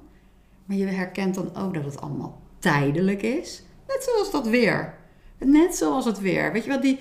Maar 0.66 0.78
je 0.78 0.86
herkent 0.86 1.36
dan 1.36 1.56
ook 1.56 1.74
dat 1.74 1.86
het 1.86 2.02
allemaal 2.02 2.42
tijdelijk 2.60 3.22
is. 3.22 3.64
Net 3.88 4.04
zoals 4.04 4.32
dat 4.32 4.48
weer. 4.48 4.94
Net 5.38 5.76
zoals 5.76 6.06
het 6.06 6.20
weer. 6.20 6.52
Weet 6.52 6.64
je 6.64 6.70
wat, 6.70 6.82
die, 6.82 7.00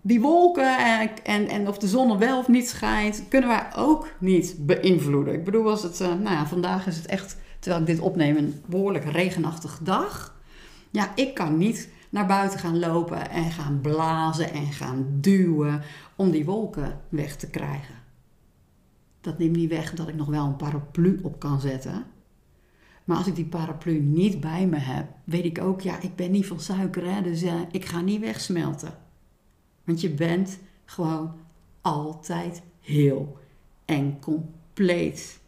die 0.00 0.20
wolken 0.20 0.78
en, 0.78 1.10
en, 1.24 1.48
en 1.48 1.68
of 1.68 1.78
de 1.78 1.88
zon 1.88 2.18
wel 2.18 2.38
of 2.38 2.48
niet 2.48 2.68
schijnt, 2.68 3.24
kunnen 3.28 3.48
wij 3.48 3.66
ook 3.76 4.08
niet 4.18 4.56
beïnvloeden. 4.58 5.34
Ik 5.34 5.44
bedoel, 5.44 5.70
als 5.70 5.82
het, 5.82 6.00
uh, 6.00 6.08
nou 6.08 6.22
ja, 6.34 6.46
vandaag 6.46 6.86
is 6.86 6.96
het 6.96 7.06
echt, 7.06 7.36
terwijl 7.58 7.80
ik 7.80 7.86
dit 7.86 8.00
opneem, 8.00 8.36
een 8.36 8.62
behoorlijk 8.66 9.04
regenachtige 9.04 9.84
dag. 9.84 10.40
Ja, 10.90 11.12
ik 11.14 11.34
kan 11.34 11.58
niet 11.58 11.88
naar 12.10 12.26
buiten 12.26 12.58
gaan 12.58 12.78
lopen 12.78 13.30
en 13.30 13.50
gaan 13.50 13.80
blazen 13.80 14.52
en 14.52 14.66
gaan 14.66 15.06
duwen 15.20 15.82
om 16.16 16.30
die 16.30 16.44
wolken 16.44 17.00
weg 17.08 17.36
te 17.36 17.50
krijgen. 17.50 17.94
Dat 19.20 19.38
neemt 19.38 19.56
niet 19.56 19.70
weg 19.70 19.94
dat 19.94 20.08
ik 20.08 20.14
nog 20.14 20.26
wel 20.26 20.46
een 20.46 20.56
paraplu 20.56 21.20
op 21.22 21.38
kan 21.38 21.60
zetten. 21.60 22.04
Maar 23.04 23.16
als 23.16 23.26
ik 23.26 23.34
die 23.34 23.46
paraplu 23.46 24.00
niet 24.00 24.40
bij 24.40 24.66
me 24.66 24.76
heb, 24.76 25.06
weet 25.24 25.44
ik 25.44 25.60
ook, 25.60 25.80
ja, 25.80 26.00
ik 26.00 26.16
ben 26.16 26.30
niet 26.30 26.46
van 26.46 26.60
suiker, 26.60 27.14
hè, 27.14 27.22
dus 27.22 27.42
uh, 27.42 27.60
ik 27.70 27.84
ga 27.84 28.00
niet 28.00 28.20
wegsmelten. 28.20 28.98
Want 29.84 30.00
je 30.00 30.10
bent 30.10 30.58
gewoon 30.84 31.34
altijd 31.80 32.62
heel 32.80 33.38
en 33.84 34.20
compleet. 34.20 35.40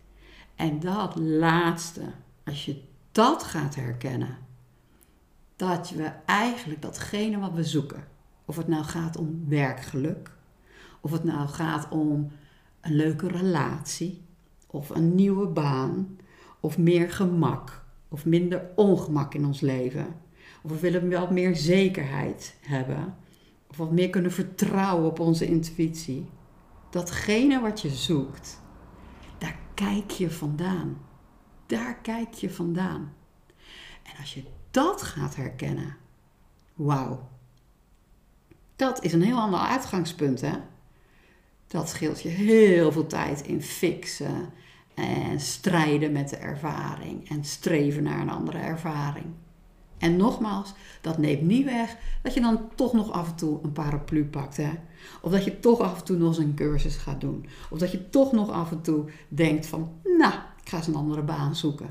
En 0.54 0.80
dat 0.80 1.18
laatste, 1.18 2.02
als 2.44 2.64
je 2.64 2.82
dat 3.12 3.42
gaat 3.42 3.75
herkennen, 3.75 4.38
dat 5.56 5.90
we 5.90 6.12
eigenlijk 6.26 6.82
datgene 6.82 7.38
wat 7.38 7.52
we 7.52 7.64
zoeken, 7.64 8.04
of 8.44 8.56
het 8.56 8.68
nou 8.68 8.84
gaat 8.84 9.16
om 9.16 9.44
werkgeluk, 9.48 10.30
of 11.00 11.10
het 11.10 11.25
nou 11.25 11.48
gaat 11.48 11.88
om 11.88 12.30
een 12.80 12.94
leuke 12.94 13.28
relatie, 13.28 14.22
of 14.66 14.90
een 14.90 15.14
nieuwe 15.14 15.46
baan, 15.46 16.18
of 16.66 16.78
meer 16.78 17.11
gemak, 17.11 17.85
of 18.08 18.25
minder 18.25 18.70
ongemak 18.75 19.35
in 19.35 19.46
ons 19.46 19.61
leven, 19.61 20.06
of 20.62 20.70
we 20.70 20.78
willen 20.78 21.08
wel 21.08 21.30
meer 21.30 21.56
zekerheid 21.56 22.56
hebben, 22.61 23.16
of 23.66 23.76
wat 23.76 23.92
meer 23.92 24.11
kunnen 24.11 24.32
vertrouwen 24.32 25.06
op 25.06 25.20
onze 25.20 25.46
intuïtie. 25.46 26.28
Datgene 26.90 27.61
wat 27.61 27.80
je 27.80 27.88
zoekt, 27.88 28.61
daar 29.38 29.58
kijk 29.75 30.11
je 30.11 30.30
vandaan. 30.30 30.99
Daar 31.66 31.99
kijk 32.02 32.35
je 32.35 32.50
vandaan. 32.50 33.14
En 34.02 34.18
als 34.18 34.35
je 34.35 34.44
dat 34.70 35.02
gaat 35.02 35.37
herkennen, 35.37 35.96
wauw. 36.75 37.28
Dat 38.76 39.04
is 39.04 39.12
een 39.12 39.23
heel 39.23 39.38
ander 39.38 39.61
uitgangspunt, 39.61 40.40
hè? 40.40 40.54
Dat 41.66 41.88
scheelt 41.88 42.23
je 42.23 42.28
heel 42.28 42.92
veel 42.92 43.06
tijd 43.06 43.40
in 43.42 43.62
fixen 43.62 44.52
en 44.96 45.40
strijden 45.40 46.12
met 46.12 46.28
de 46.28 46.36
ervaring 46.36 47.28
en 47.28 47.44
streven 47.44 48.02
naar 48.02 48.20
een 48.20 48.30
andere 48.30 48.58
ervaring. 48.58 49.26
En 49.98 50.16
nogmaals, 50.16 50.74
dat 51.00 51.18
neemt 51.18 51.42
niet 51.42 51.64
weg 51.64 51.96
dat 52.22 52.34
je 52.34 52.40
dan 52.40 52.60
toch 52.74 52.92
nog 52.92 53.12
af 53.12 53.28
en 53.28 53.36
toe 53.36 53.58
een 53.62 53.72
paraplu 53.72 54.24
pakt. 54.24 54.56
Hè? 54.56 54.70
Of 55.20 55.32
dat 55.32 55.44
je 55.44 55.60
toch 55.60 55.80
af 55.80 55.98
en 55.98 56.04
toe 56.04 56.16
nog 56.16 56.28
eens 56.28 56.38
een 56.38 56.54
cursus 56.54 56.96
gaat 56.96 57.20
doen. 57.20 57.46
Of 57.70 57.78
dat 57.78 57.90
je 57.90 58.10
toch 58.10 58.32
nog 58.32 58.50
af 58.50 58.70
en 58.70 58.82
toe 58.82 59.04
denkt 59.28 59.66
van, 59.66 59.92
nou, 60.18 60.32
ik 60.62 60.68
ga 60.68 60.76
eens 60.76 60.86
een 60.86 60.94
andere 60.94 61.22
baan 61.22 61.56
zoeken. 61.56 61.90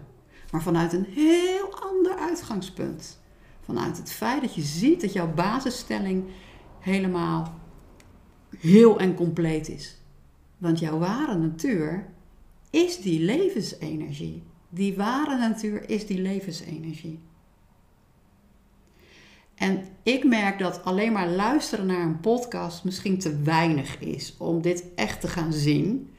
Maar 0.51 0.61
vanuit 0.61 0.93
een 0.93 1.05
heel 1.09 1.79
ander 1.79 2.15
uitgangspunt. 2.15 3.19
Vanuit 3.61 3.97
het 3.97 4.11
feit 4.11 4.41
dat 4.41 4.55
je 4.55 4.61
ziet 4.61 5.01
dat 5.01 5.13
jouw 5.13 5.33
basisstelling 5.33 6.23
helemaal 6.79 7.53
heel 8.57 8.99
en 8.99 9.15
compleet 9.15 9.69
is. 9.69 10.01
Want 10.57 10.79
jouw 10.79 10.97
ware 10.97 11.37
natuur 11.37 12.13
is 12.75 12.97
die 12.97 13.19
levensenergie. 13.19 14.43
Die 14.69 14.95
ware 14.95 15.37
natuur 15.37 15.89
is 15.89 16.05
die 16.05 16.21
levensenergie. 16.21 17.19
En 19.55 19.83
ik 20.03 20.23
merk 20.23 20.59
dat 20.59 20.83
alleen 20.83 21.11
maar 21.11 21.29
luisteren 21.29 21.85
naar 21.85 22.01
een 22.01 22.19
podcast 22.19 22.83
misschien 22.83 23.19
te 23.19 23.41
weinig 23.41 23.99
is 23.99 24.35
om 24.37 24.61
dit 24.61 24.83
echt 24.95 25.21
te 25.21 25.27
gaan 25.27 25.53
zien. 25.53 26.13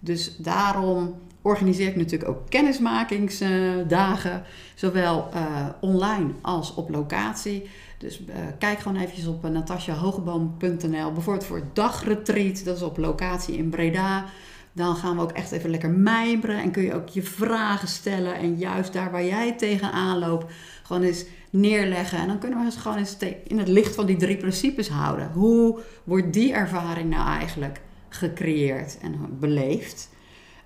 Dus 0.00 0.36
daarom 0.36 1.14
organiseer 1.42 1.88
ik 1.88 1.96
natuurlijk 1.96 2.30
ook 2.30 2.50
kennismakingsdagen, 2.50 4.42
zowel 4.74 5.28
uh, 5.34 5.66
online 5.80 6.30
als 6.40 6.74
op 6.74 6.90
locatie. 6.90 7.68
Dus 7.98 8.20
uh, 8.20 8.34
kijk 8.58 8.78
gewoon 8.78 8.98
eventjes 8.98 9.26
op 9.26 9.44
uh, 9.44 9.50
natasjahogeboom.nl, 9.50 11.12
bijvoorbeeld 11.12 11.46
voor 11.46 11.56
het 11.56 11.74
dagretreat, 11.74 12.64
dat 12.64 12.76
is 12.76 12.82
op 12.82 12.96
locatie 12.96 13.56
in 13.56 13.68
Breda. 13.68 14.24
Dan 14.72 14.96
gaan 14.96 15.16
we 15.16 15.22
ook 15.22 15.32
echt 15.32 15.52
even 15.52 15.70
lekker 15.70 15.90
mijmeren 15.90 16.62
en 16.62 16.70
kun 16.70 16.82
je 16.82 16.94
ook 16.94 17.08
je 17.08 17.22
vragen 17.22 17.88
stellen. 17.88 18.34
En 18.34 18.56
juist 18.56 18.92
daar 18.92 19.10
waar 19.10 19.24
jij 19.24 19.52
tegenaan 19.52 20.18
loopt, 20.18 20.52
gewoon 20.82 21.02
eens 21.02 21.24
neerleggen. 21.50 22.18
En 22.18 22.26
dan 22.26 22.38
kunnen 22.38 22.58
we 22.58 22.64
eens 22.64 22.76
gewoon 22.76 22.96
eens 22.96 23.16
in 23.44 23.58
het 23.58 23.68
licht 23.68 23.94
van 23.94 24.06
die 24.06 24.16
drie 24.16 24.36
principes 24.36 24.88
houden. 24.88 25.30
Hoe 25.32 25.80
wordt 26.04 26.32
die 26.32 26.52
ervaring 26.52 27.10
nou 27.10 27.28
eigenlijk 27.28 27.80
gecreëerd 28.08 28.98
en 29.02 29.38
beleefd? 29.38 30.08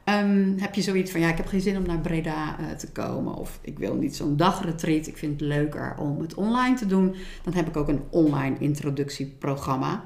Um, 0.04 0.54
heb 0.58 0.74
je 0.74 0.82
zoiets 0.82 1.10
van, 1.10 1.20
ja, 1.20 1.28
ik 1.28 1.36
heb 1.36 1.46
geen 1.46 1.60
zin 1.60 1.76
om 1.76 1.86
naar 1.86 1.98
Breda 1.98 2.56
uh, 2.60 2.70
te 2.70 2.92
komen. 2.92 3.34
Of 3.34 3.58
ik 3.60 3.78
wil 3.78 3.94
niet 3.94 4.16
zo'n 4.16 4.36
dagretreat. 4.36 5.06
Ik 5.06 5.16
vind 5.16 5.40
het 5.40 5.48
leuker 5.48 5.94
om 5.98 6.20
het 6.20 6.34
online 6.34 6.76
te 6.76 6.86
doen. 6.86 7.14
Dan 7.42 7.54
heb 7.54 7.68
ik 7.68 7.76
ook 7.76 7.88
een 7.88 8.02
online 8.10 8.56
introductieprogramma. 8.58 10.04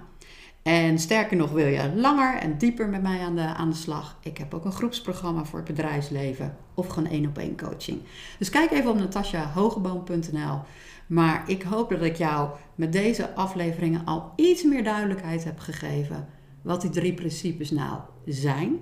En 0.67 0.99
sterker 0.99 1.37
nog, 1.37 1.51
wil 1.51 1.67
je 1.67 1.93
langer 1.95 2.35
en 2.39 2.59
dieper 2.59 2.89
met 2.89 3.03
mij 3.03 3.21
aan 3.21 3.35
de, 3.35 3.43
aan 3.43 3.71
de 3.71 3.77
slag? 3.77 4.19
Ik 4.23 4.39
heb 4.39 4.55
ook 4.55 4.65
een 4.65 4.73
groepsprogramma 4.73 5.45
voor 5.45 5.59
het 5.59 5.69
bedrijfsleven 5.69 6.57
of 6.75 6.89
gewoon 6.89 7.09
één 7.09 7.27
op 7.27 7.39
één 7.39 7.57
coaching. 7.57 8.01
Dus 8.39 8.51
kijk 8.51 8.71
even 8.71 8.91
op 8.91 8.99
natasjahogeboom.nl. 8.99 10.61
Maar 11.07 11.51
ik 11.51 11.63
hoop 11.63 11.91
dat 11.91 12.03
ik 12.03 12.17
jou 12.17 12.51
met 12.75 12.93
deze 12.93 13.35
afleveringen 13.35 14.05
al 14.05 14.33
iets 14.37 14.63
meer 14.63 14.85
duidelijkheid 14.85 15.45
heb 15.45 15.59
gegeven 15.59 16.29
wat 16.63 16.81
die 16.81 16.91
drie 16.91 17.15
principes 17.15 17.71
nou 17.71 18.01
zijn. 18.25 18.79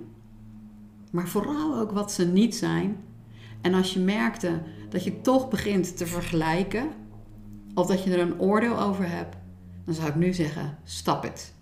Maar 1.11 1.27
vooral 1.27 1.79
ook 1.79 1.91
wat 1.91 2.11
ze 2.11 2.27
niet 2.27 2.55
zijn. 2.55 2.97
En 3.61 3.73
als 3.73 3.93
je 3.93 3.99
merkte 3.99 4.61
dat 4.89 5.03
je 5.03 5.21
toch 5.21 5.49
begint 5.49 5.97
te 5.97 6.07
vergelijken, 6.07 6.87
of 7.73 7.87
dat 7.87 8.03
je 8.03 8.11
er 8.11 8.19
een 8.19 8.39
oordeel 8.39 8.79
over 8.79 9.09
hebt, 9.09 9.35
dan 9.85 9.93
zou 9.93 10.07
ik 10.07 10.15
nu 10.15 10.33
zeggen: 10.33 10.77
stap 10.83 11.23
het. 11.23 11.53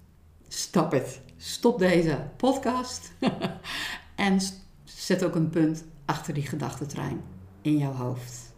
Stop 0.56 0.92
het. 0.92 1.22
Stop 1.38 1.80
deze 1.80 2.28
podcast. 2.38 3.14
en 4.16 4.40
zet 4.84 5.24
ook 5.24 5.36
een 5.36 5.50
punt 5.50 5.86
achter 6.06 6.34
die 6.34 6.48
gedachtentrein 6.48 7.22
in 7.62 7.78
jouw 7.78 7.94
hoofd. 7.94 8.54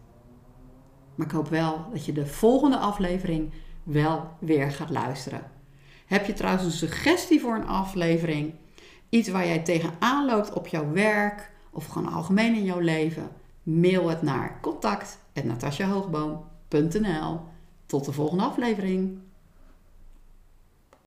Maar 1.14 1.26
ik 1.26 1.32
hoop 1.32 1.48
wel 1.48 1.86
dat 1.92 2.04
je 2.04 2.12
de 2.12 2.26
volgende 2.26 2.78
aflevering 2.78 3.52
wel 3.82 4.30
weer 4.38 4.70
gaat 4.70 4.90
luisteren. 4.90 5.50
Heb 6.06 6.26
je 6.26 6.32
trouwens 6.32 6.64
een 6.64 6.70
suggestie 6.70 7.40
voor 7.40 7.54
een 7.54 7.66
aflevering? 7.66 8.54
Iets 9.08 9.28
waar 9.28 9.46
jij 9.46 9.62
tegenaan 9.62 10.26
loopt 10.26 10.52
op 10.52 10.66
jouw 10.66 10.92
werk 10.92 11.50
of 11.70 11.86
gewoon 11.86 12.12
algemeen 12.12 12.54
in 12.54 12.64
jouw 12.64 12.80
leven? 12.80 13.28
Mail 13.62 14.08
het 14.08 14.22
naar 14.22 14.58
contact.natasjahogboom.nl 14.60 17.40
Tot 17.86 18.04
de 18.04 18.12
volgende 18.12 18.44
aflevering. 18.44 19.24